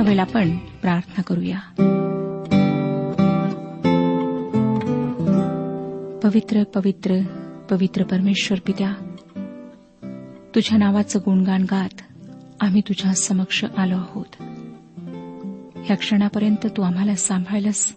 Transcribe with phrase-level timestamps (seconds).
[0.00, 1.58] मी आपण प्रार्थना करूया.
[6.22, 7.20] पवित्र पवित्र
[7.70, 8.92] पवित्र परमेश्वर पित्या
[10.54, 12.02] तुझ्या नावाचं गुणगान गात
[12.60, 14.42] आम्ही तुझ्या समक्ष आलो आहोत.
[15.84, 17.96] ह्या क्षणापर्यंत तू आम्हाला सांभाळलंस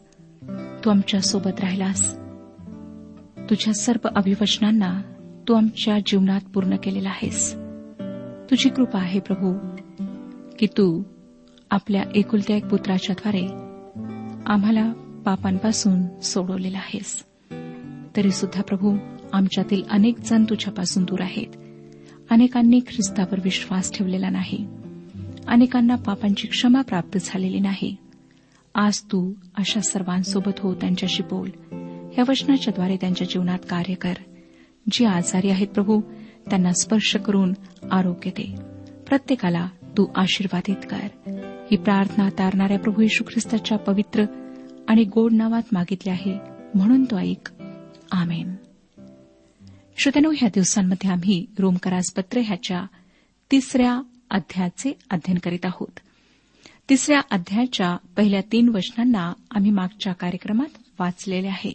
[0.86, 2.18] तू आमच्यासोबत राहिलास.
[3.50, 5.02] तुझ्या सर्व अभिवचनांना
[5.48, 7.56] तू आमच्या जीवनात पूर्ण केलेला आहेस.
[8.52, 9.54] तुझी कृपा आहे प्रभू
[10.60, 11.04] की तू
[11.74, 13.46] आपल्या एकुलत्या एक पुत्राच्याद्वारे
[14.46, 14.94] आम्हाला
[15.26, 17.24] पापांपासून सोडवलेला आहेस.
[18.18, 18.98] तरी सुद्धा प्रभू
[19.34, 21.48] आमच्यातील अनेक जण तुझ्यापासून दूर आहेत.
[22.30, 24.68] अनेकांनी ख्रिस्तावर विश्वास ठेवलेला नाही.
[25.48, 27.96] अनेकांना पापांची क्षमा प्राप्त झालेली नाही.
[28.76, 31.50] आज तू अशा सर्वांसोबत हो त्यांच्याशी बोल.
[32.18, 34.14] या वचनाच्याद्वारे त्यांच्या जीवनात कार्य कर.
[34.92, 36.02] जी आजारी आहेत प्रभू
[36.50, 37.54] त्यांना स्पर्श करून
[37.92, 38.56] आरोग्य दे.
[39.08, 39.68] प्रत्येकाला
[39.98, 41.33] तू आशीर्वादित कर.
[41.74, 44.26] ही प्रार्थना तारणाऱ्या प्रभू येशू ख्रिस्ताच्या पवित्र
[44.88, 46.40] आणि गोड नावात मागितली आहे.
[46.76, 47.50] म्हणून तो ऐक.
[48.12, 48.56] आमेन.
[49.98, 52.84] श्रोत्यानो ह्या दिवसांमध्ये आम्ही रोमकरासपत्र ह्याच्या
[53.52, 56.00] तिसऱ्या अध्यायाचे अध्ययन करीत आहोत.
[56.90, 61.74] तिसऱ्या अध्यायाच्या पहिल्या तीन वचनांना आम्ही मागच्या कार्यक्रमात वाचलेले आहे.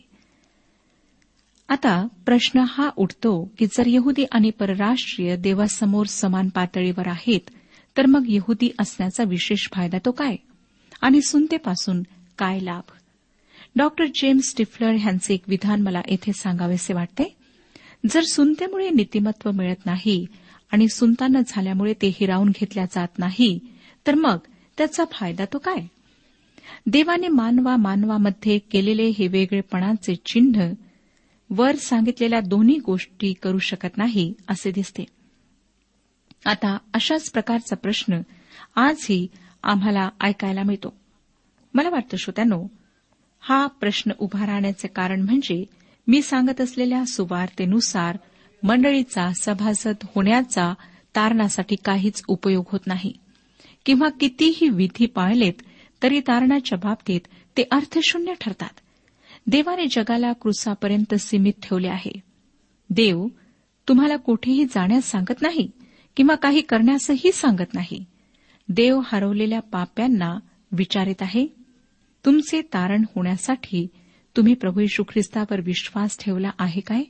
[1.68, 7.50] आता प्रश्न हा उठतो की जर यहुदी आणि परराष्ट्रीय देवासमोर समान पातळीवर आहेत
[7.98, 10.36] तर मग यहुदी असण्याचा विशेष फायदा तो काय?
[11.00, 12.02] आणि सुनतेपासून
[12.38, 12.90] काय लाभ?
[13.76, 17.36] डॉक्टर जेम्स स्टिफलर यांचे एक विधान मला येथे सांगावेसे वाटते.
[18.10, 20.26] जर सुनतेमुळे नीतिमत्व मिळत नाही
[20.72, 23.58] आणि सुनताना झाल्यामुळे ते हिरावून घेतल्या जात नाही
[24.06, 24.38] तर मग
[24.78, 25.86] त्याचा फायदा तो काय?
[26.86, 30.72] देवाने मानवा मानवामध्ये केलेले हे वेगळेपणाचे चिन्ह
[31.50, 35.04] वर सांगितलेल्या दोन्ही गोष्टी करू शकत नाही असे दिसते.
[36.44, 38.20] आता अशाच प्रकारचा प्रश्न
[38.76, 39.26] आजही
[39.62, 40.96] आम्हाला ऐकायला मिळतो.
[41.74, 42.66] मला वाटतं श्रोत्यानो
[43.40, 45.64] हा प्रश्न उभा राहण्याचे कारण म्हणजे
[46.06, 48.18] मी सांगत असलेल्या सुवार्तेनुसार
[48.62, 50.74] मंडळीचा सभासद होण्याचा
[51.16, 53.12] तारणासाठी काहीच उपयोग होत नाही.
[53.86, 55.52] किंवा कितीही विधी पाळलेत
[56.02, 57.20] तरी तारणाच्या बाबतीत
[57.56, 58.80] ते अर्थशून्य ठरतात.
[59.46, 62.20] देवाने जगाला क्रुसापर्यंत सीमित ठेवले आहे.
[62.90, 63.26] देव
[63.88, 65.70] तुम्हाला कुठेही जाण्यास सांगत नाही.
[66.18, 68.04] किंवा काही करण्यासही सांगत नाही.
[68.68, 70.38] देव हरवलेल्या पाप्यांना
[70.72, 71.46] विचारित आहे
[72.24, 73.86] तुमचे तारण होण्यासाठी
[74.36, 77.02] तुम्ही प्रभू यशू ख्रिस्तावर विश्वास ठेवला आहे काय?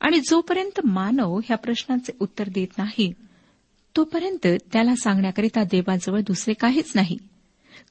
[0.00, 3.12] आणि जोपर्यंत मानव ह्या प्रश्नाचे उत्तर देत नाही
[3.96, 7.18] तोपर्यंत त्याला सांगण्याकरिता देवाजवळ दुसरे काहीच नाही.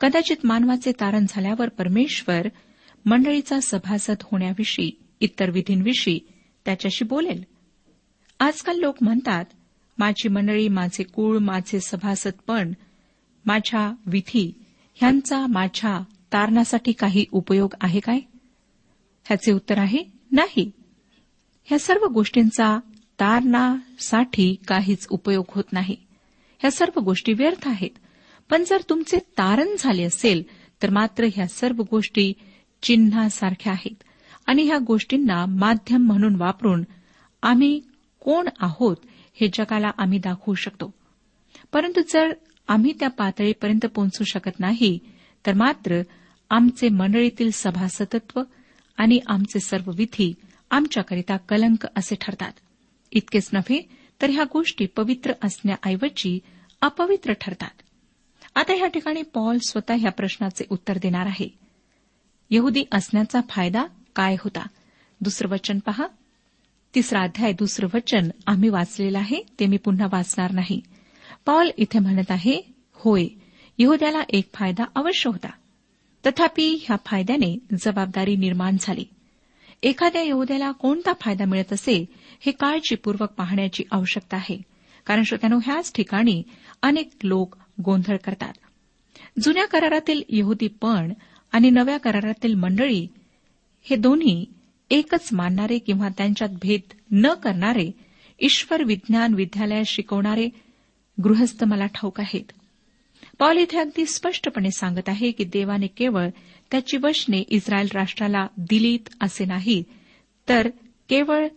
[0.02, 2.48] कदाचित मानवाचे तारण झाल्यावर परमेश्वर
[3.06, 6.20] मंडळीचा सभासद होण्याविषयी इतर विधींविषयी
[6.66, 7.44] त्याच्याशी बोलेल.
[8.40, 9.46] आजकाल लोक म्हणतात
[9.98, 12.74] माझी मंडळी माझे कुळ माझे सभासदपण
[13.46, 14.54] माझ्या विधी
[14.96, 16.00] ह्यांचा माझ्या
[16.34, 18.20] तारणासाठी काही उपयोग आहे काय?
[19.26, 20.00] ह्याचे उत्तर आहे
[20.32, 20.72] नाही.
[21.66, 22.80] ह्या सर्व गोष्टींचा
[23.20, 25.96] तारणासाठी काहीच उपयोग होत नाही.
[26.60, 27.90] ह्या सर्व गोष्टी व्यर्थ आहेत.
[28.50, 30.44] पण जर तुमचे तारण झाले असेल
[30.84, 32.34] तर मात्र ह्या सर्व गोष्टी
[32.82, 34.04] चिन्हासारख्या आहेत.
[34.48, 36.84] आणि ह्या गोष्टींना माध्यम म्हणून वापरून
[37.44, 37.82] आम्ही
[38.20, 38.98] कोण आहोत
[39.42, 40.94] हे जगाला आम्ही दाखवू शकतो.
[41.74, 42.34] परंतु जर
[42.68, 45.00] आम्ही त्या पातळीपर्यंत पोहोचू शकत नाही
[45.46, 46.02] तर मात्र
[46.50, 48.42] आमचे मंडळीतील सभासदत्व
[48.98, 50.34] आणि आमचे सर्व विधी
[50.72, 52.52] आमच्याकरिता कलंक असे ठरतात.
[53.12, 53.90] इतकेच नव्हे
[54.22, 56.40] तर ह्या गोष्टी पवित्र असण्याऐवजी
[56.82, 57.82] अपवित्र ठरतात.
[58.56, 61.50] आता या ठिकाणी पॉल स्वतः ह्या प्रश्नाचे उत्तर देणार आहे.
[62.50, 64.68] यहुदी असण्याचा फायदा काय होता?
[65.22, 66.08] दुसरं वचन पहा.
[66.98, 70.82] तिसरा अध्याय दुसरं वचन आम्ही वाचलेलं आहे ते मी पुन्हा वाचणार नाही.
[71.46, 72.62] पॉल इथे म्हणत आहे
[72.94, 73.28] होय
[73.78, 75.50] यहुद्याला एक फायदा अवश्य होता.
[76.26, 79.06] तथापि ह्या फायद्याने जबाबदारी निर्माण झाली.
[79.84, 82.06] एखाद्या यहुद्याला कोणता फायदा मिळत असेल
[82.40, 84.62] हे काळजीपूर्वक पाहण्याची आवश्यकता आहे
[85.06, 86.44] कारण श्रोत्यानो ह्याच ठिकाणी
[86.82, 88.54] अनेक लोक गोंधळ करतात.
[89.40, 91.14] जुन्या करारातील यहुदीपण
[91.52, 93.08] आणि नव्या करारातील मंडळी
[93.84, 94.46] हे दोन्ही
[94.90, 97.92] एकच मानणारे किंवा त्यांच्यात भेद न करणारे
[98.40, 100.50] ईश्वर विज्ञान विद्यालयात शिकवणारे
[101.24, 102.52] गृहस्थ मला ठाऊक आहेत.
[103.40, 106.30] पॉल इथे अगदी स्पष्टपणे सांगत आहे की देवाने केवळ
[106.72, 109.84] त्याची वचने इस्रायल राष्ट्राला दिलीत असे नाही
[110.50, 110.70] तर
[111.10, 111.48] केवळ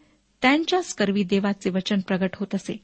[0.42, 2.76] त्यांच्याच करवी देवाचे वचन प्रगट होत असे.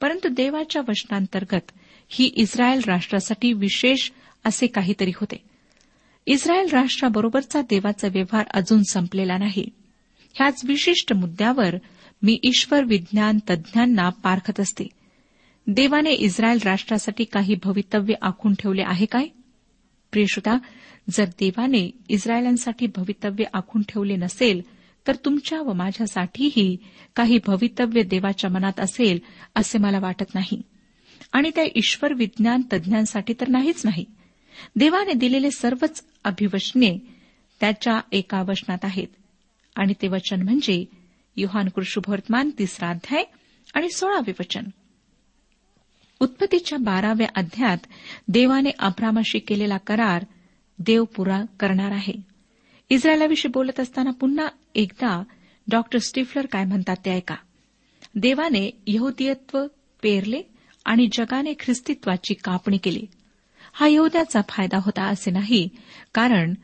[0.00, 1.70] परंतु देवाच्या वचनांतर्गत
[2.08, 4.10] ही इस्रायल राष्ट्रासाठी विशेष
[4.44, 5.36] असे काहीतरी होते.
[6.26, 9.68] इस्रायल राष्ट्राबरोबरचा देवाचा व्यवहार अजून संपलेला नाही.
[10.34, 11.76] ह्याच विशिष्ट मुद्द्यावर
[12.22, 14.88] मी ईश्वर विज्ञान तज्ज्ञांना पारखत असते.
[15.66, 19.26] देवाने इस्रायल राष्ट्रासाठी काही भवितव्य आखून ठेवले आहे काय?
[20.12, 20.58] प्रियश्रोता
[21.10, 24.62] जर देवाने इस्रायलांसाठी भवितव्य आखून ठेवले नसेल
[25.06, 26.76] तर तुमच्या व माझ्यासाठीही
[27.16, 29.18] काही भवितव्य देवाच्या मनात असेल
[29.54, 30.62] असे मला वाटत नाही.
[31.32, 34.04] आणि त्या ईश्वर विज्ञान तज्ज्ञांसाठी तर नाहीच नाही.
[34.76, 36.98] देवाने दिलेले सर्वच अभिवचने
[37.60, 39.06] त्याच्या एका वचनात आहेत.
[39.78, 40.84] आणि ते वचन म्हणजे
[41.36, 43.24] युहान कृष्णवर्तमान तिसरा अध्याय
[43.74, 44.62] आणि सोळावे वचन.
[46.20, 47.78] उत्पत्तीच्या बाराव्या अध्यायात
[48.28, 50.24] देवाने अब्रामाशी केलेला करार
[50.78, 52.12] देव पुरा करणार आहे.
[52.90, 55.22] इस्रायलाविषयी बोलत असताना पुन्हा एकदा
[55.68, 57.34] डॉक्टर स्टिफलर काय म्हणतात ते ऐका.
[58.14, 59.66] देवाने यहुदीयत्व
[60.02, 60.42] पेरले
[60.84, 63.06] आणि जगाने ख्रिस्तित्वाची कापणी केली.
[63.72, 65.68] हा यहुद्याचा फायदा होता असे नाही
[66.14, 66.54] कारण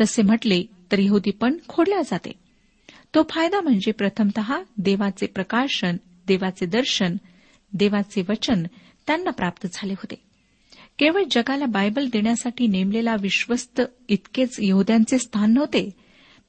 [0.00, 2.32] तसे म्हटले तर यहुदीपण खोडल्या जाते.
[3.14, 4.40] तो फायदा म्हणजे प्रथमत
[4.76, 5.96] देवाचे प्रकाशन
[6.26, 7.16] देवाचे दर्शन
[7.72, 8.66] देवाचे वचन
[9.06, 10.14] त्यांना प्राप्त झाले होते.
[10.98, 15.90] केवळ जगाला बायबल देण्यासाठी नेमलेला विश्वस्त इतकेच यहुद्यांचे स्थान नव्हते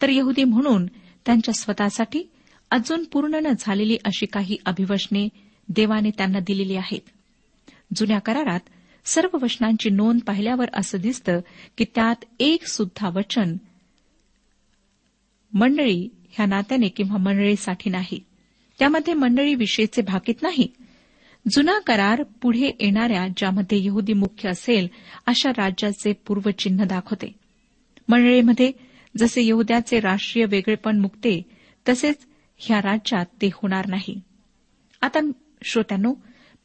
[0.02, 0.86] तर यहुदी म्हणून
[1.26, 2.24] त्यांच्या स्वतःसाठी
[2.72, 5.30] अजून पूर्ण न झालेली अशी काही अभिवचने
[5.70, 7.02] देवाने त्यांना दिलेली आहेत.
[7.96, 8.60] जुन्या करारात
[9.06, 11.40] सर्व वचनांची नोंद पाहिल्यावर असं दिसतं
[11.78, 13.58] की त्यात एक सुद्धा वचन
[15.54, 18.24] मंडळी ह्या नात्याने किंवा मंडळीसाठी नाही.
[18.80, 20.68] त्यामध्ये मंडळीविषयीचे भाकीत नाही.
[21.52, 24.88] जुना करार पुढे येणाऱ्या ज्यामध्ये यहुदी मुख्य असेल
[25.26, 27.36] अशा राज्याचे पूर्वचिन्ह दाखवते.
[28.10, 28.72] मंडळीमध्ये
[29.18, 31.42] जसे यहुद्याचे राष्ट्रीय वेगळेपण मुकते
[31.90, 32.18] तसेच
[32.58, 34.22] ह्या राज्यात ते होणार नाही.
[35.02, 35.20] आता
[35.64, 36.14] श्रोत्यांनो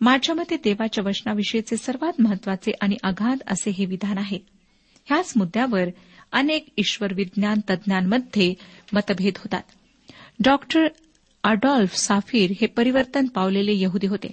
[0.00, 4.38] माझ्या मते देवाच्या वचनाविषयीचे सर्वात महत्त्वाचे आणि अगाध असे हे विधान आहे.
[5.04, 5.85] ह्याच मुद्द्यावर
[6.33, 8.54] अनेक ईश्वर विज्ञान तज्ज्ञांमध्ये
[8.94, 9.62] मतभेद होतात.
[10.44, 10.88] डॉक्टर
[11.44, 14.30] अडॉल्फ साफीर हे परिवर्तन पावलेले यहुदी होते.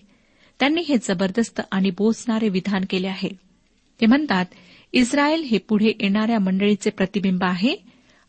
[0.60, 3.30] त्यांनी हे जबरदस्त आणि बोचणारे विधान केले आहे.
[4.02, 4.46] ते म्हणतात
[4.94, 7.76] इस्रायल हे पुढे येणाऱ्या मंडळीचे प्रतिबिंब आहे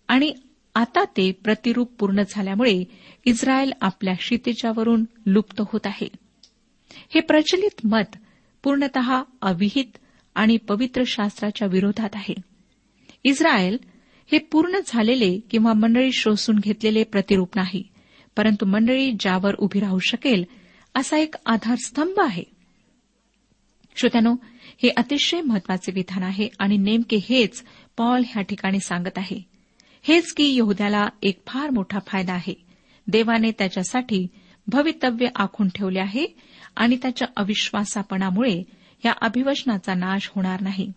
[0.08, 0.32] आणि
[0.74, 2.84] आता ते प्रतिरूप पूर्ण झाल्यामुळे
[3.24, 6.08] इस्रायल आपल्या क्षितिजावरून लुप्त होत आहे.
[7.14, 8.16] हे प्रचलित मत
[8.62, 8.98] पूर्णत
[9.42, 9.98] अविहित
[10.34, 12.34] आणि पवित्र शास्त्राच्या विरोधात आहे.
[13.24, 13.76] इस्रायल
[14.32, 17.88] हे पूर्ण झालेले किंवा मंडळी शोषून घेतलेले प्रतिरूप नाही
[18.36, 20.44] परंतु मंडळी ज्यावर उभी राहू शकेल
[20.94, 22.44] असा एक आधारस्तंभ आहे.
[23.96, 24.34] श्रोत्यानो
[24.82, 27.64] हे अतिशय महत्त्वाचे विधान आहे आणि नेमके हेच
[27.96, 29.42] पॉल ह्या ठिकाणी सांगत आहे.
[30.02, 32.54] हेच की यहुद्याला एक फार मोठा फायदा आहे.
[33.06, 34.26] देवाने त्याच्यासाठी
[34.66, 36.26] भवितव्य आखून ठेवले आहे
[36.76, 38.62] आणि त्याच्या अविश्वासापणामुळे
[39.04, 40.92] या अभिवचनाचा नाश होणार नाही.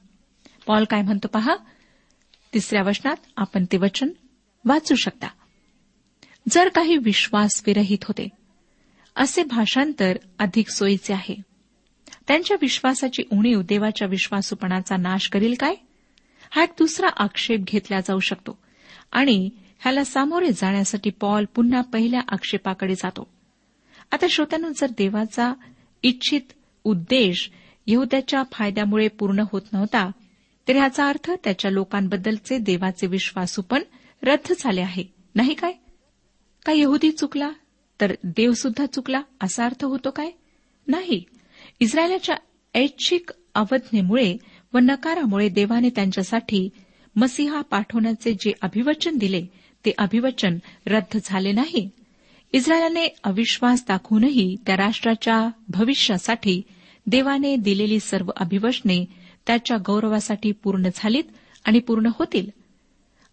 [0.68, 1.56] पॉल काय म्हणतो पहा?
[2.56, 4.10] तिसऱ्या वचनात आपण ते वचन
[4.66, 5.28] वाचू शकता.
[6.50, 8.28] जर काही विश्वास विरहित होते
[9.16, 11.36] असे भाषांतर अधिक सोयीचे आहे.
[12.28, 15.76] त्यांच्या विश्वासाची उणीव देवाच्या विश्वासूपणाचा नाश करील काय?
[16.52, 18.58] हा एक दुसरा आक्षेप घेतला जाऊ शकतो
[19.12, 23.28] आणि ह्याला सामोरे जाण्यासाठी पॉल पुन्हा पहिल्या आक्षेपाकडे जातो.
[24.12, 25.54] आता श्रोत्यानं जर देवाचा
[26.04, 26.42] इच्छित
[26.84, 27.52] उद्देश
[27.88, 30.12] यहुद्याच्या फायद्यामुळे पूर्ण होत नव्हता
[30.68, 33.82] तर ह्याचा अर्थ त्याच्या लोकांबद्दलचे देवाचे विश्वासूपण
[34.24, 35.04] रद्द झाले आहे.
[35.36, 35.72] नाही काय?
[36.66, 37.52] काय यहुदी चुकला?
[38.02, 40.32] तर देव सुद्धा चुकला असा अर्थ होतो काय?
[40.88, 41.24] नाही.
[41.80, 42.36] इस्रायलाच्या
[42.76, 44.38] ऐच्छिक अवज्ञेमुळे
[44.74, 46.70] व नकारामुळे देवाने त्यांच्यासाठी
[47.16, 49.46] मसीहा पाठवण्याचे जे अभिवचन दिले
[49.86, 50.58] ते अभिवचन
[50.88, 51.90] रद्द झाले नाही.
[52.54, 56.62] इस्रायलाने अविश्वास दाखवूनही त्या राष्ट्राच्या भविष्यासाठी
[57.08, 59.06] देवाने दिलेली सर्व अभिवचने
[59.48, 61.24] त्याच्या गौरवासाठी पूर्ण झालीत
[61.66, 62.50] आणि पूर्ण होतील.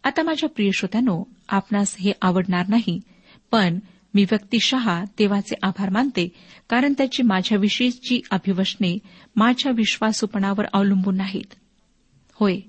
[0.04, 3.00] आता माझ्या प्रिय श्रोत्यानो आपणास हे आवडणार नाही
[3.50, 3.78] पण
[4.14, 6.28] मी व्यक्तिशः देवाचे आभार मानते
[6.68, 8.98] कारण त्याची माझ्याविषयीची अभिवशने
[9.36, 11.54] माझ्या विश्वासूपणावर अवलंबून नाहीत.
[12.32, 12.60] होय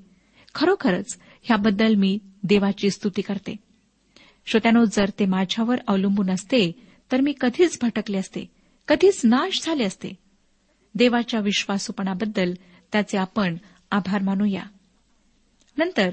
[0.55, 3.55] खरोखरच ह्याबद्दल मी देवाची स्तुती करते.
[4.45, 6.71] श्रोत्यानो जर ते माझ्यावर अवलंबून असते
[7.11, 8.45] तर मी कधीच भटकले असते
[8.87, 10.13] कधीच नाश झाले असते.
[10.95, 12.53] देवाच्या विश्वासूपणाबद्दल
[12.93, 13.55] त्याचे आपण
[13.91, 14.63] आभार मानूया.
[15.77, 16.09] नंतर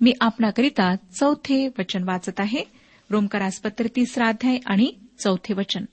[0.00, 2.64] मी आपणाकरिता चौथे वचन वाचत आहे.
[3.10, 5.84] रोमकरासपत्र तिसरा अध्याय आणि चौथे वचन.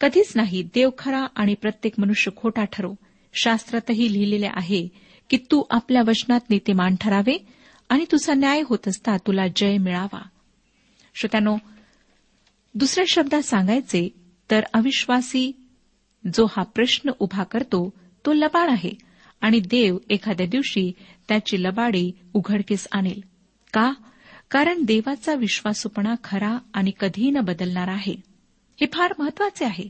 [0.00, 2.94] कधीच नाही देव खरा आणि प्रत्येक मनुष्य खोटा ठरो.
[3.34, 4.88] शास्त्रातही लिहिलेले आहे
[5.30, 7.46] की तू आपल्या वचनात नीतिमान ठरावे
[7.88, 10.22] आणि तुझा न्याय होत असता तुला जय मिळावा.
[11.14, 11.56] श्रोत्यानो
[12.74, 14.08] दुसऱ्या शब्दात सांगायचे
[14.50, 15.52] तर अविश्वासी
[16.34, 17.90] जो हा प्रश्न उभा करतो
[18.26, 19.07] तो लबाड आहे.
[19.40, 20.92] आणि देव एखाद्या दिवशी
[21.28, 23.20] त्याची लबाडी उघडकीस आणेल.
[23.72, 23.92] का?
[24.50, 28.14] कारण देवाचा विश्वासूपणा खरा आणि कधीही न बदलणार आहे.
[28.80, 29.88] हे फार महत्त्वाचे आहे.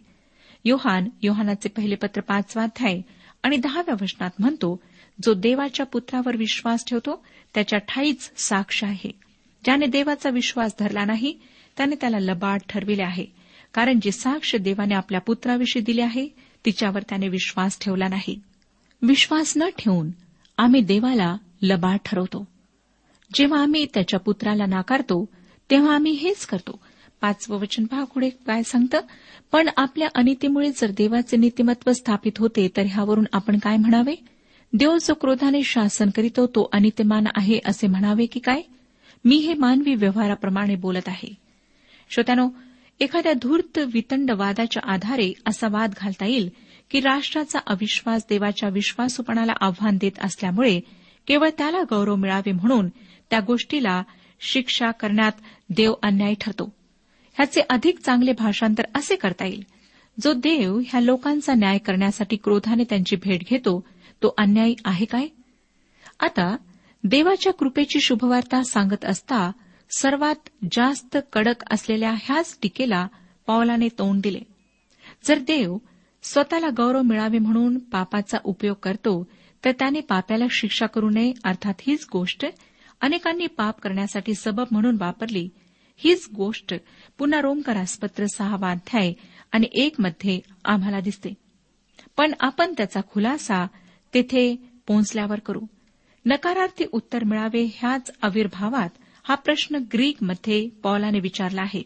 [0.65, 3.01] योहान योहानाचे पहिले पत्र पाचवा अध्याय
[3.43, 4.83] आणि दहाव्या वचनात म्हणतो
[5.25, 7.25] जो देवाच्या पुत्रावर विश्वास ठेवतो
[7.55, 9.11] त्याच्या ठाईच साक्ष आहे.
[9.65, 11.39] ज्याने देवाचा विश्वास धरला नाही
[11.77, 13.27] त्याने त्याला लबाड ठरविले आहे.
[13.75, 16.29] कारण जी साक्ष देवाने आपल्या पुत्राविषयी दिली आहे
[16.65, 18.41] तिच्यावर त्याने विश्वास ठेवला नाही.
[19.03, 20.11] विश्वास न ठेवून
[20.57, 22.49] आम्ही देवाला लबाड ठरवतो.
[23.35, 25.29] जेव्हा आम्ही त्याच्या पुत्राला नाकारतो
[25.71, 26.81] तेव्हा आम्ही हेच करतो.
[27.21, 29.01] पाचवं वचन पहा पुढे काय सांगतं?
[29.53, 34.15] पण आपल्या अनितीमुळे जर देवाचे नीतिमत्व स्थापित होते तर ह्यावरून आपण काय म्हणावे?
[34.73, 38.63] देव जो क्रोधाने शासन करीतो तो अनित्यमान आहे असे म्हणावे की काय?
[39.25, 41.35] मी हे मानवी व्यवहाराप्रमाणे बोलत आहे.
[42.11, 42.49] श्रोत्यानो
[43.01, 46.51] एखाद्या धूर्त वितंड वादाच्या आधारे असा वाद घालता येईल
[46.91, 50.81] की राष्ट्राचा अविश्वास देवाच्या विश्वासूपणाला आव्हान देत असल्यामुळे
[51.27, 52.89] केवळ त्याला गौरव मिळावे म्हणून
[53.31, 54.03] त्या गोष्टीला
[54.41, 55.33] शिक्षा करण्यात
[55.71, 56.75] देव अन्याय ठरतो.
[57.35, 59.65] ह्याचे अधिक चांगले भाषांतर असे करता येईल.
[60.23, 63.85] जो देव ह्या लोकांचा न्याय करण्यासाठी क्रोधाने त्यांची भेट घेतो
[64.23, 65.27] तो अन्यायी आहे काय?
[66.21, 66.57] आता
[67.05, 69.53] देवाच्या कृपेची शुभवार्ता सांगत असता
[69.91, 73.07] सर्वात जास्त कडक असलेल्या ह्याच टीकेला
[73.47, 74.41] पावलाने तोंड दिले.
[75.25, 75.77] जर देव
[76.23, 79.31] स्वतःला गौरव मिळावे म्हणून पापाचा उपयोग करतो
[79.65, 82.47] तर त्याने पाप्याला शिक्षा करू नये अर्थात हीच गोष्ट
[83.01, 85.49] अनेकांनी पाप करण्यासाठी सबब म्हणून वापरली.
[85.97, 86.75] हीच गोष्ट
[87.19, 89.13] पुन्हा रोमकरासपत्र सहावा अध्याय
[89.53, 91.35] आणि एक मध्ये आम्हाला दिसते.
[92.17, 93.67] पण आपण त्याचा खुलासा
[94.15, 94.57] तेथे
[94.87, 95.61] पोहोचल्यावर करू.
[96.27, 98.89] नकारार्थी उत्तर मिळावे ह्याच आविर्भावात
[99.23, 101.83] हा प्रश्न ग्रीकमध्ये पॉलाने विचारला आहे.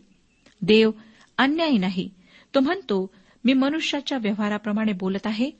[0.62, 0.90] देव
[1.38, 2.10] अन्यायी नाही.
[2.54, 5.50] तो म्हणतो मी मनुष्याच्या व्यवहाराप्रमाणे बोलत आहे.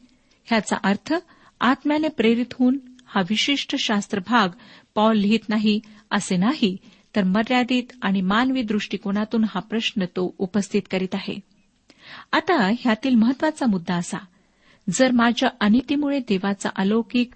[0.45, 1.15] ह्याचा अर्थ
[1.61, 4.49] आत्म्याने प्रेरित होऊन हा विशिष्ट शास्त्र भाग
[4.95, 6.77] पॉल लिहित नाही असे नाही
[7.17, 11.39] तर मर्यादित आणि मानवी दृष्टिकोनातून हा प्रश्न तो उपस्थित करीत आहे.
[12.33, 14.19] आता ह्यातील महत्त्वाचा मुद्दा असा.
[14.91, 17.35] जर माझ्या अनितीमुळे देवाचा अलौकिक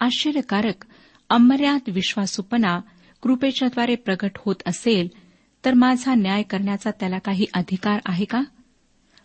[0.00, 0.84] आश्चर्यकारक
[1.30, 2.80] अमर्याद विश्वासूपणा
[3.22, 5.08] कृपेच्याद्वारे प्रगट होत असेल
[5.64, 8.42] तर माझा न्याय करण्याचा त्याला काही अधिकार आहे का?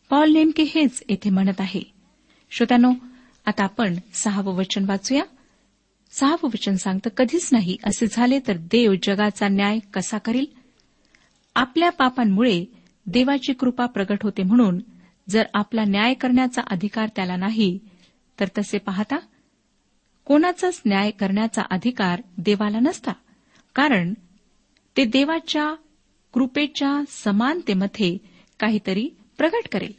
[0.09, 1.81] पॉल नेमके हेच येथे म्हणत आहे.
[2.51, 2.91] श्रोत्यानो
[3.45, 5.23] आता आपण सहावं वचन वाचूया.
[6.11, 10.45] सहावं वचन सांगतं कधीच नाही असे झाले तर देव जगाचा न्याय कसा करील?
[11.55, 12.65] आपल्या पापांमुळे
[13.05, 14.79] देवाची कृपा प्रगट होते म्हणून
[15.29, 17.79] जर आपला न्याय करण्याचा अधिकार त्याला नाही
[18.39, 19.17] तर तसे पाहता
[20.25, 23.11] कोणाचाच न्याय करण्याचा अधिकार देवाला नसता.
[23.75, 24.13] कारण
[24.97, 25.75] ते देवाच्या
[26.33, 28.17] कृपेच्या समानतेमध्ये
[28.59, 29.93] काहीतरी प्रगट करेल.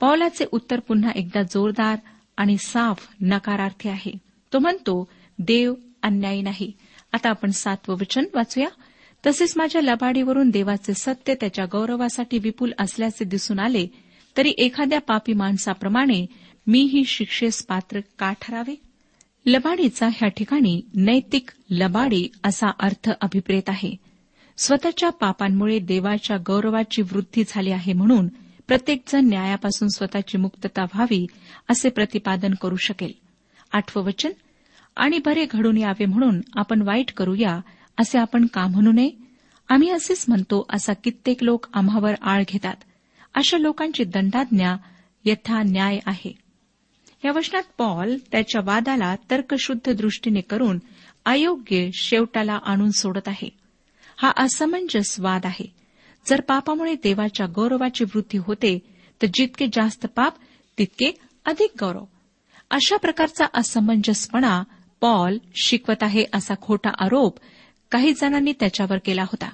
[0.00, 1.96] पौलाचे उत्तर पुन्हा एकदा जोरदार
[2.36, 4.12] आणि साफ नकारार्थी आहे.
[4.52, 6.72] तो म्हणतो देव अन्यायी नाही.
[7.12, 8.68] आता आपण सातवं वचन वाचूया.
[9.26, 13.86] तसेच माझ्या लबाडीवरून देवाचे सत्य त्याच्या गौरवासाठी विपुल असल्याचे दिसून आले
[14.36, 16.26] तरी एखाद्या पापी माणसाप्रमाणे
[16.66, 18.74] मी ही शिक्षेस पात्र का ठरावे?
[19.46, 23.96] लबाडीचा ह्या ठिकाणी नैतिक लबाडी असा अर्थ अभिप्रेत आहे.
[24.58, 28.28] स्वतःच्या पापांमुळे देवाच्या गौरवाची वृद्धी झाली आहे म्हणून
[28.70, 31.26] प्रत्येकजण न्यायापासून स्वतःची मुक्तता व्हावी
[31.68, 33.12] असे प्रतिपादन करू शकेल.
[33.72, 34.30] आठवं वचन
[34.96, 37.60] आणि बरे घडून यावे म्हणून आपण वाईट करूया
[37.98, 39.10] असे आपण का म्हणू नये?
[39.68, 42.74] आम्ही असेच म्हणतो असा कित्येक लोक आम्हावर आळ घेतात.
[43.34, 44.76] अशा लोकांची दंडाज्ञा
[45.24, 46.38] यथा न्याय आहे.
[47.24, 50.78] या वचनात पॉल त्याच्या वादाला तर्कशुद्ध दृष्टीने करून
[51.24, 53.48] अयोग्य शेवटाला आणून सोडत आहे.
[54.16, 55.79] हा असमंजस वाद आहे.
[56.26, 58.78] जर पापामुळे देवाच्या गौरवाची वृद्धी होते
[59.22, 60.34] तर जितके जास्त पाप
[60.78, 61.12] तितके
[61.44, 62.04] अधिक गौरव.
[62.70, 64.62] अशा प्रकारचा असमंजसपणा
[65.00, 67.38] पॉल शिकवत आहे असा खोटा आरोप
[67.90, 69.48] काही जणांनी त्याच्यावर केला होता.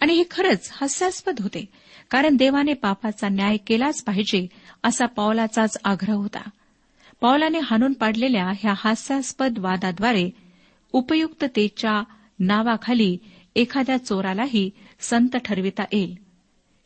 [0.00, 1.64] आणि हे खरंच हास्यास्पद होते
[2.10, 4.46] कारण देवाने पापाचा न्याय केलाच पाहिजे
[4.82, 6.48] असा पॉलाचाच आग्रह होता.
[7.20, 10.30] पॉलाने हाणून पाडलेल्या ह्या हास्यास्पद वादाद्वारे
[10.92, 12.02] उपयुक्ततेच्या
[12.38, 13.18] नावाखाली
[13.56, 14.70] एखाद्या चोरालाही
[15.02, 16.14] संत ठरविता येईल.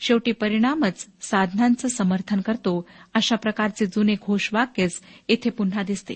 [0.00, 6.14] शेवटी परिणामच साधनांचं समर्थन करतो अशा प्रकारचे जुने घोषवाक्यच येथे पुन्हा दिसते.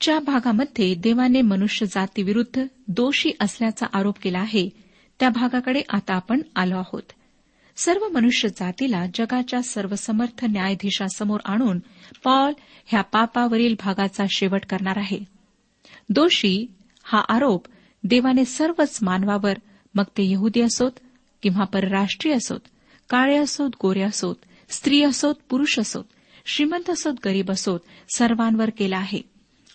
[0.00, 4.70] ज्या भागामध्ये देवाने मनुष्य जातीविरुद्ध दोषी असल्याचा आरोप केला आहे
[5.20, 7.02] त्या भागाकडे आता आपण आलो आहोत.
[7.76, 11.78] सर्व मनुष्य जातीला जगाच्या सर्वसमर्थ न्यायाधीशासमोर आणून
[12.24, 12.52] पॉल
[12.86, 15.20] ह्या पापावरील भागाचा शेवट करणार आहे.
[16.08, 16.66] दोषी
[17.04, 17.66] हा आरोप
[18.04, 19.54] देवाने सर्वच मानवावर
[19.94, 20.92] मग ते यहुदी असोत
[21.44, 22.60] किंवा परराष्ट्रीय असोत
[23.10, 24.34] काळे असोत गोरे असोत
[24.68, 26.04] स्त्री असोत पुरुष असोत
[26.46, 27.80] श्रीमंत असोत गरीब असोत
[28.16, 29.20] सर्वांवर केला आहे.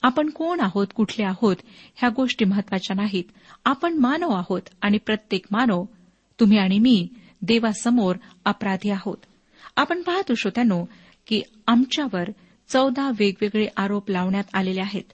[0.01, 1.55] आपण कोण आहोत कुठले आहोत
[1.95, 3.23] ह्या गोष्टी महत्त्वाच्या नाहीत.
[3.65, 5.83] आपण मानव आहोत आणि प्रत्येक मानव
[6.39, 7.07] तुम्ही आणि मी
[7.41, 9.17] देवासमोर अपराधी आहोत.
[9.75, 10.85] आपण पाहतो श्रोत्यानो
[11.27, 12.29] की आमच्यावर
[12.67, 15.13] चौदा वेगवेगळे आरोप लावण्यात आलेले आहेत.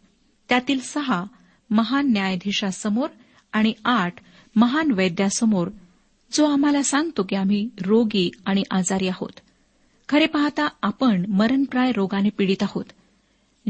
[0.50, 1.24] त्यातील सहा
[1.70, 3.10] महान न्यायाधीशासमोर
[3.54, 4.16] आणि आठ
[4.56, 5.68] महान वैद्यासमोर
[6.32, 9.40] जो आम्हाला सांगतो की आम्ही रोगी आणि आजारी आहोत.
[10.10, 12.86] खरे पाहता आपण मरणप्राय रोगाने पीडित आहोत.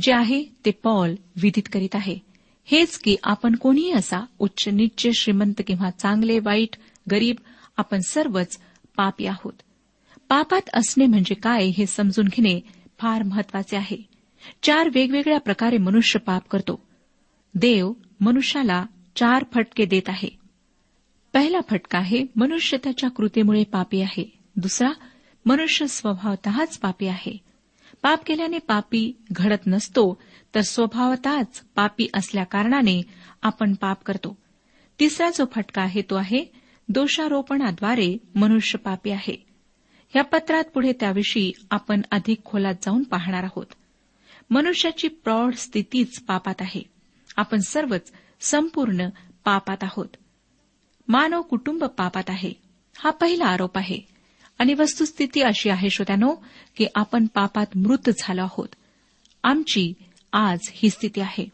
[0.01, 2.17] जे आहे ते पॉल विदित करीत आहे.
[2.65, 6.75] हेच की आपण कोणीही असा उच्च निच्च श्रीमंत किंवा चांगले वाईट
[7.11, 7.35] गरीब
[7.77, 8.59] आपण सर्वच
[8.97, 9.53] पापी आहोत.
[10.29, 12.59] पापात असणे म्हणजे काय हे समजून घेणे
[12.99, 13.97] फार महत्त्वाचे आहे.
[14.63, 16.83] चार वेगवेगळ्या प्रकारे मनुष्य पाप करतो.
[17.53, 20.44] देव मनुष्याला चार फटके देत आहे.
[21.35, 24.37] पहिला फटका आहे मनुष्य त्याच्या कृतीमुळे पापी आहे.
[24.55, 24.89] दुसरा
[25.45, 27.37] मनुष्य स्वभावतःच पापी आहे.
[28.01, 30.21] पाप केल्याने पापी घडत नसतो
[30.55, 33.01] तर स्वभावतःच पापी असल्याकारणाने
[33.41, 34.37] आपण पाप करतो.
[34.99, 36.45] तिसरा जो फटका आहे तो आहे
[36.89, 39.45] दोषारोपणाद्वारे मनुष्य पापी आहे.
[40.15, 43.67] या पत्रात पुढे त्याविषयी आपण अधिक खोलात जाऊन पाहणार आहोत.
[44.49, 46.81] मनुष्याची प्रौढ स्थितीच पापात आहे.
[47.37, 49.09] आपण सर्वच संपूर्ण
[49.45, 50.07] पापात आहोत.
[51.07, 52.53] मानव कुटुंब पापात आहे.
[52.97, 53.99] हा पहिला आरोप आहे.
[54.59, 56.35] आणि वस्तुस्थिती अशी आहे श्रोत्यानो
[56.77, 58.67] की आपण पापात मृत झालो आहोत.
[59.43, 59.93] आमची
[60.33, 61.49] आज ही स्थिती आहे.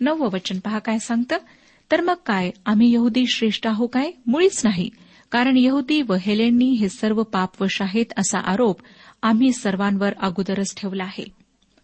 [0.00, 1.36] नववं वचन पहा काय सांगतं?
[1.92, 4.10] तर मग काय आम्ही यहुदी श्रेष्ठ आहो काय?
[4.26, 4.90] मुळीच नाही.
[5.32, 8.80] कारण यहुदी व हेलेंनी हे सर्व पापवश आहेत असा आरोप
[9.22, 11.24] आम्ही सर्वांवर अगोदरच ठेवला आहे.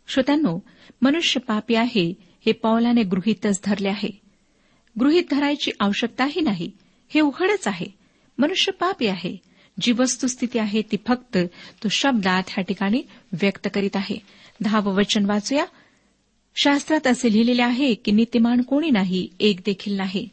[0.09, 0.59] श्रोत्यांनो
[1.03, 2.15] मनुष्य पापी आहे
[2.47, 4.21] हे पावलाने गृहीतच धरले आहे.
[5.01, 6.71] गृहीत धरायची आवश्यकताही नाही.
[7.15, 7.87] हे उघडच आहे.
[8.39, 9.37] मनुष्य पापी आहे.
[9.81, 11.39] जी वस्तुस्थिती आहे ती फक्त
[11.83, 14.19] तो शब्दात ह्या ठिकाणी व्यक्त करीत आहे.
[14.61, 15.65] दहावं वचन वाचूया.
[16.57, 20.29] शास्त्रात असे लिहिलेले आहे की नीतिमान कोणी नाही एक देखील नाही.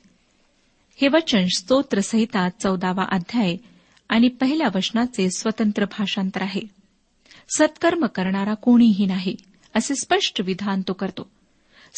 [1.01, 3.55] हे वचन स्तोत्रसहिता चौदावा अध्याय
[4.09, 6.61] आणि पहिल्या वचनाचे स्वतंत्र भाषांतर आहे.
[7.57, 9.35] सत्कर्म करणारा कोणीही नाही
[9.75, 11.29] असे स्पष्ट विधान तो करतो.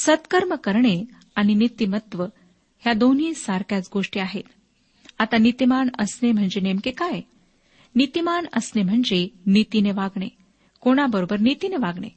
[0.06, 1.04] सत्कर्म करणे
[1.36, 2.24] आणि नीतिमत्व
[2.80, 4.44] ह्या दोन्ही सारख्याच गोष्टी आहेत.
[5.21, 7.21] आता नीतिमान असणे म्हणजे नेमके काय?
[7.95, 10.27] नीतिमान असणे म्हणजे नीतीने वागणे.
[10.81, 12.07] कोणाबरोबर नीतीने वागणे?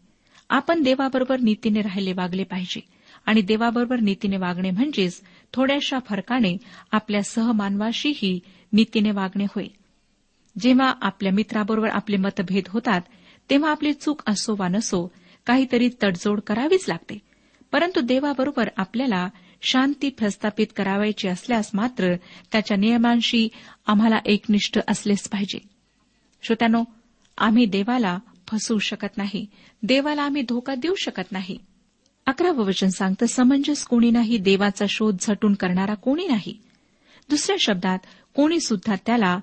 [0.49, 2.81] आपण देवाबरोबर नीतीने राहिले वागले पाहिजे.
[3.27, 6.57] आणि देवाबरोबर नीतीने वागणे म्हणजेच थोड्याशा फरकाने
[6.93, 8.41] आपल्या सहमानवाशीही
[8.73, 9.67] नीतीने वागणे होय.
[10.61, 13.01] जेव्हा आपल्या मित्राबरोबर आपले मतभेद होतात
[13.51, 15.13] तेव्हा आपली चूक असो वा नसो
[15.47, 17.19] काहीतरी तडजोड करावीच लागते.
[17.73, 19.29] परंतु देवाबरोबर आपल्याला
[19.65, 22.17] शांती प्रस्थापित करावायची असल्यास मात्र
[22.53, 23.49] त्याच्या नियमांशी
[23.87, 25.59] आम्हाला एकनिष्ठ असलेच पाहिजे.
[26.43, 26.85] श्रोत्यानो
[27.39, 29.47] आम्ही देवाला फसवू शकत नाही.
[29.83, 31.59] देवाला आम्ही धोका देऊ शकत नाही.
[32.27, 36.59] अकरावं वचन सांगतं समंजस कोणी नाही देवाचा शोध झटून करणारा कोणी नाही.
[37.31, 37.99] दुसऱ्या शब्दात
[38.35, 39.39] कोणी सुद्धा त्याला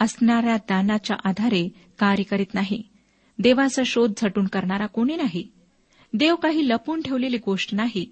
[0.00, 2.82] असणाऱ्या दानाच्या आधारे कार्य करीत नाही.
[3.38, 5.48] देवाचा शोध झटून करणारा कोणी नाही.
[6.14, 8.06] देव काही लपून ठेवलेली गोष्ट नाही.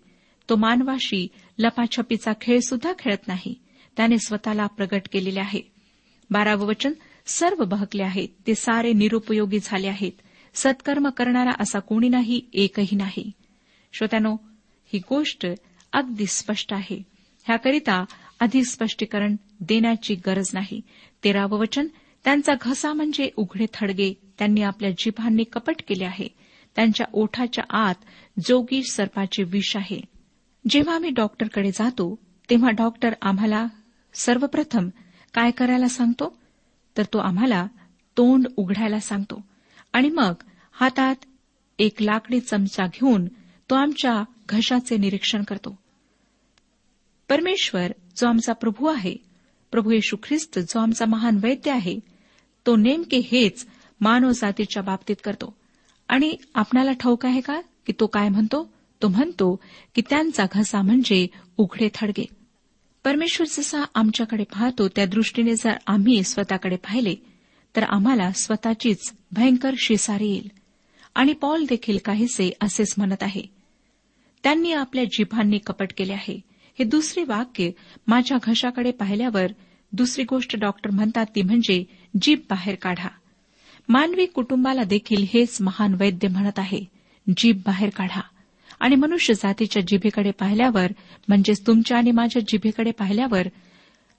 [0.51, 1.29] तो मानवाशी
[1.59, 3.55] लपाछपीचा खेळ सुद्धा खेळत नाही.
[3.97, 5.61] त्याने स्वतःला प्रगट केलेले आहे.
[6.31, 6.93] बारावं वचन
[7.27, 8.29] सर्व बहकले आहेत.
[8.47, 10.13] ते सारे निरुपयोगी झाले आहेत.
[10.55, 13.31] सत्कर्म करणारा असा कोणी नाही एकही नाही.
[13.93, 14.37] श्रोत्यानो
[14.93, 15.47] ही गोष्ट
[15.93, 17.03] अगदी स्पष्ट आहे.
[17.47, 18.05] ह्याकरिता
[18.41, 20.81] अधिक स्पष्टीकरण देण्याची गरज नाही.
[21.25, 21.87] तेरावं वचन
[22.25, 26.29] त्यांचा घसा म्हणजे उघडे थडगे त्यांनी आपल्या जिभांनी कपट केले आहे.
[26.77, 27.95] त्यांच्या ओठाच्या आत
[28.47, 30.14] जोगी सर्पाचे विष आहे.
[30.69, 32.19] जेव्हा आम्ही डॉक्टरकडे जातो
[32.51, 33.67] तेव्हा डॉक्टर आम्हाला
[34.15, 34.89] सर्वप्रथम
[35.35, 36.39] काय करायला सांगतो?
[36.97, 37.67] तर तो आम्हाला
[38.17, 39.45] तोंड उघडायला सांगतो.
[39.93, 40.33] आणि मग
[40.73, 41.15] हातात
[41.79, 43.25] एक लाकडी चमचा घेऊन
[43.71, 45.79] तो आमच्या घशाचे निरीक्षण करतो.
[47.29, 49.17] परमेश्वर जो आमचा प्रभू आहे
[49.73, 51.99] प्रभू येशू ख्रिस्त जो आमचा महान वैद्य आहे
[52.67, 53.67] तो नेमके हेच
[54.01, 55.57] मानव जातीच्या बाबतीत करतो.
[56.09, 57.61] आणि आपणाला ठाऊक आहे का?
[57.87, 58.73] की तो काय म्हणतो?
[59.03, 59.61] तो म्हणतो
[59.95, 61.27] की त्यांचा घसा म्हणजे
[61.57, 62.27] उघडे थडगे.
[63.05, 67.15] परमेश्वर जसा आमच्याकडे पाहतो त्या दृष्टीने जर आम्ही स्वतःकडे पाहिले
[67.77, 70.49] तर आम्हाला स्वतःचीच भयंकर शिसारी येईल.
[71.15, 73.43] आणि पॉल देखील काहीसे असेच म्हणत आहे.
[74.43, 76.41] त्यांनी आपल्या जिभांनी कपट केले आहे.
[76.79, 77.71] हे दुसरे वाक्य
[78.07, 79.47] माझ्या घशाकडे पाहिल्यावर
[79.93, 81.85] दुसरी गोष्ट डॉक्टर म्हणतात ती म्हणजे
[82.23, 83.09] जीभ बाहेर काढा.
[83.89, 86.85] मानवी कुटुंबाला देखील हेच महान वैद्य म्हणत आहे.
[87.37, 88.21] जीभ बाहेर काढा.
[88.81, 90.93] आणि मनुष्य जातीच्या जिभेकडे पाहिल्यावर
[91.29, 93.47] म्हणजेच तुमच्या आणि माझ्या जिभेकडे पाहिल्यावर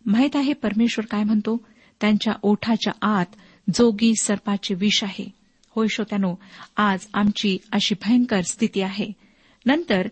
[0.05, 1.65] माहीत आहे परमेश्वर काय म्हणतो?
[2.01, 3.25] त्यांच्या ओठाच्या आत
[3.73, 5.29] जोगी सर्पाचे विष आहे.
[5.69, 6.35] होय श्रोत्यानो
[6.77, 9.07] आज आमची अशी भयंकर स्थिती आहे.
[9.65, 10.07] नंतर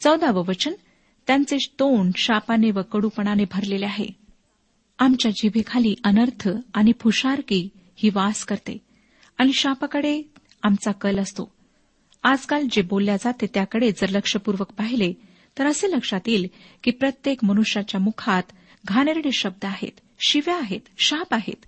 [0.00, 0.72] चौदावं वचन
[1.26, 4.06] त्यांचे तोंड शापाने व कडूपणाने भरलेले आहे.
[4.98, 8.78] आमच्या जिभेखाली अनर्थ आणि फुशारकी ही वास करते.
[9.38, 10.22] आणि शापाकडे
[10.62, 11.52] आमचा कल असतो.
[12.22, 15.12] आजकाल जे बोलल्या जाते त्याकडे जर लक्षपूर्वक पाहिले
[15.58, 16.48] तर असे लक्षात येईल
[16.84, 18.42] की प्रत्येक मनुष्याच्या मुखात
[18.88, 21.66] घाणेरडे शब्द आहेत शिव्या आहेत शाप आहेत.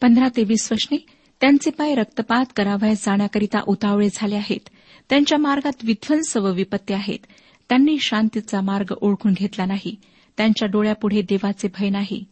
[0.00, 0.96] पंधरा ते वीस वशने
[1.40, 4.68] त्यांचे पाय रक्तपात करावयास जाण्याकरिता उतावळे झाले आहेत.
[5.08, 7.18] त्यांच्या मार्गात विध्वंस व विपत्ती आहेत.
[7.68, 9.96] त्यांनी शांतीचा मार्ग ओळखून घेतला नाही.
[10.36, 12.24] त्यांच्या डोळ्यापुढे देवाचे भय नाही.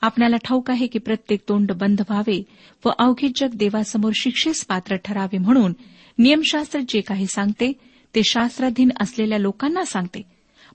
[0.00, 2.42] आपल्याला ठाऊक आहे की प्रत्येक तोंड बंद व्हावे
[2.84, 5.72] व अवघे जग देवासमोर शिक्षेस पात्र ठरावे म्हणून
[6.18, 7.72] नियमशास्त्र जे काही सांगते
[8.14, 10.22] ते शास्त्राधीन असलेल्या लोकांना सांगते.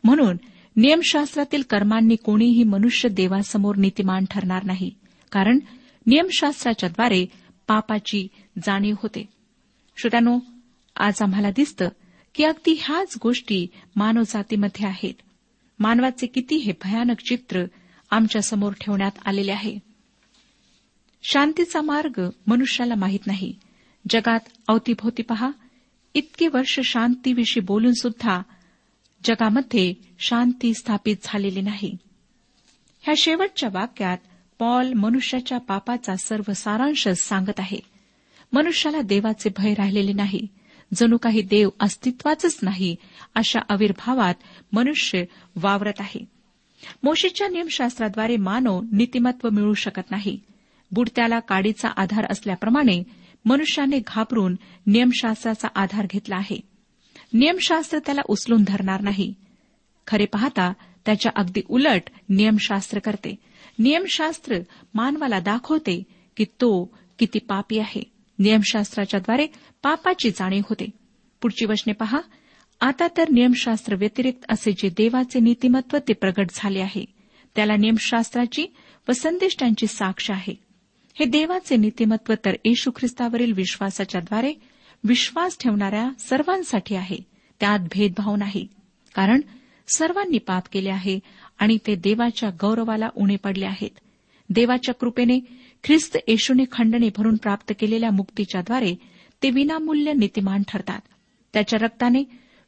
[0.04, 0.38] म्हणून
[0.75, 4.91] नियमशास्त्रातील कर्मांनी कोणीही मनुष्य देवासमोर नीतिमान ठरणार नाही
[5.32, 5.60] कारण
[6.06, 7.25] नियमशास्त्राच्याद्वारे
[7.67, 8.28] पापाची
[8.65, 9.30] जाणीव होते.
[9.97, 10.39] श्रोत्यानो
[10.95, 11.89] आज आम्हाला दिसतं
[12.36, 15.13] की अगदी ह्याच गोष्टी मानवजातीमध्ये आहेत.
[15.80, 17.65] मानवाचे किती हे भयानक चित्र
[18.12, 19.80] आमच्यासमोर ठेवण्यात आलेले आहे.
[21.23, 23.56] शांतीचा मार्ग मनुष्याला माहीत नाही
[24.10, 25.50] जगात अवतीभोवती पहा.
[26.13, 28.41] इतके वर्ष शांतीविषयी बोलून सुद्धा
[29.24, 31.98] जगामध्ये शांती स्थापित झालेली नाही.
[33.02, 34.17] ह्या शेवटच्या वाक्यात
[34.60, 37.80] पॉल मनुष्याच्या पापाचा सर्व सारांश सांगत आहे.
[38.54, 40.48] मनुष्याला देवाचे भय राहिलेले नाही.
[40.93, 42.95] जणू काही देव अस्तित्वाचच नाही
[43.36, 44.36] अशा आविर्भावात
[44.74, 45.24] मनुष्य
[45.56, 46.26] वावरत आहे.
[47.04, 50.39] मोशीच्या नियमशास्त्राद्वारे मानव नीतिमत्व मिळू शकत नाही.
[50.91, 53.04] बुडत्याला काडीचा आधार असल्याप्रमाणे
[53.45, 54.56] मनुष्याने घाबरून
[54.88, 56.60] नियमशास्त्राचा आधार घेतला आहे.
[57.34, 59.34] नियमशास्त्र त्याला उचलून धरणार नाही.
[60.08, 60.73] खरे पाहता
[61.06, 63.36] त्याच्या अगदी उलट नियमशास्त्र करते.
[63.80, 64.58] नियमशास्त्र
[64.93, 66.04] मानवाला दाखवते
[66.38, 68.12] की तो किती पापी आहे.
[68.39, 69.47] नियमशास्त्राच्याद्वारे
[69.84, 70.89] पापाची जाणीव होते.
[71.41, 72.19] पुढची वचने पहा.
[72.82, 77.06] आता तर नियमशास्त्र व्यतिरिक्त असे जे देवाचे नीतिमत्व ते प्रगट झाले आहे.
[77.56, 78.65] त्याला नियमशास्त्राची
[79.10, 80.68] व संदिष्टांची साक्ष आहे.
[81.19, 84.53] हे देवाचे नीतिमत्व तर येशू ख्रिस्तावरील विश्वासाच्याद्वारे
[85.03, 87.17] विश्वास ठेवणाऱ्या सर्वांसाठी आहे.
[87.60, 88.67] त्यात भेदभाव नाही.
[89.15, 89.41] कारण
[89.95, 91.19] सर्वांनी पाप केले आहे
[91.60, 93.89] आणि ते देवाच्या गौरवाला उणे पडले आहेत.
[94.49, 95.39] देवाच्या कृपेने
[95.84, 98.95] ख्रिस्त येशूने खंडने भरून प्राप्त केलेल्या मुक्तीच्याद्वारे
[99.43, 101.01] ते विनामूल्य नीतिमान ठरतात.
[101.53, 102.23] त्याच्या रक्ताने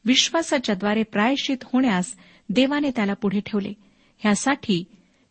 [0.05, 2.13] विश्वासाच्याद्वारे प्रायश्चित होण्यास
[2.49, 3.73] देवाने त्याला पुढे ठेवले.
[4.17, 4.83] ह्यासाठी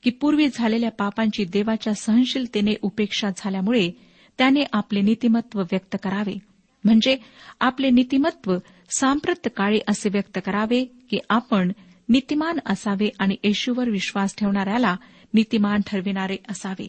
[0.02, 3.90] की पूर्वी झालेल्या पापांची देवाच्या सहनशीलतेने उपेक्षा झाल्यामुळे
[4.38, 6.38] त्याने आपले नीतिमत्व व्यक्त करावे.
[6.84, 7.16] म्हणजे
[7.60, 8.56] आपले नीतिमत्व
[8.96, 11.72] सांप्रत काळी असे व्यक्त करावे की आपण
[12.08, 14.96] नीतिमान असावे आणि येशूवर विश्वास ठेवणाऱ्याला
[15.34, 16.86] नीतिमान ठरविणारे असावे.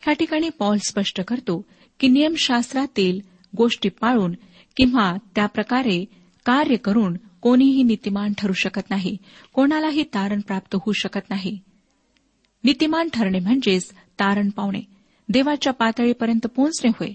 [0.00, 1.64] ह्या ठिकाणी पॉल स्पष्ट करतो
[2.00, 3.20] की नियमशास्त्रातील
[3.56, 4.32] गोष्टी पाळून
[4.76, 6.04] किंवा त्याप्रकारे
[6.44, 9.16] कार्य करून कोणीही नीतिमान ठरू शकत नाही.
[9.52, 11.58] कोणालाही तारण प्राप्त होऊ शकत नाही.
[12.64, 14.80] नीतिमान ठरणे म्हणजेच तारण पावणे.
[15.28, 17.12] देवाच्या पातळीपर्यंत पोहोचणे होय.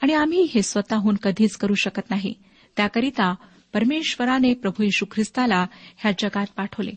[0.00, 2.34] आणि आम्ही हे स्वतःहून कधीच करू शकत नाही.
[2.76, 3.34] त्याकरिता
[3.72, 5.66] परमेश्वराने प्रभू येशू ख्रिस्ताला
[5.96, 6.90] ह्या जगात पाठवले.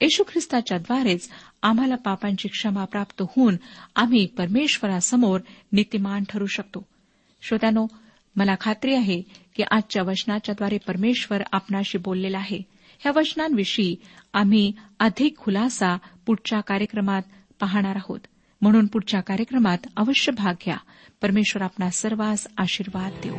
[0.00, 1.28] येशू ख्रिस्ताच्याद्वारेच
[1.62, 3.56] आम्हाला पापांची क्षमा प्राप्त होऊन
[3.96, 5.40] आम्ही परमेश्वरासमोर
[5.72, 6.86] नीतिमान ठरू शकतो.
[7.42, 7.86] श्रोत्यानो
[8.36, 9.22] मला खात्री आहे
[9.56, 12.60] की आजच्या वचनाच्याद्वारे परमेश्वर आपणाशी बोललेला आहे.
[12.98, 13.96] ह्या वचनांविषयी
[14.32, 17.22] आम्ही अधिक खुलासा पुढच्या कार्यक्रमात
[17.60, 18.20] पाहणार आहोत.
[18.60, 20.76] म्हणून पुढच्या कार्यक्रमात अवश्य भाग घ्या.
[21.22, 23.34] परमेश्वर आपणा सर्वांस आशीर्वाद देऊ.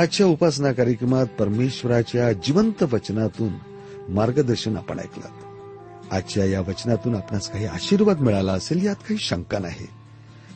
[0.00, 3.52] आजच्या उपासना कार्यक्रमात परमेश्वराच्या जिवंत वचनातून
[4.08, 5.26] मार्गदर्शन आपण ऐकलं.
[6.10, 9.86] आजच्या या वचनातून आपणास काही आशीर्वाद मिळाला असेल यात काही शंका नाही.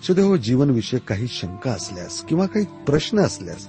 [0.07, 3.69] सुदैव जीवनविषयक काही शंका असल्यास किंवा काही प्रश्न असल्यास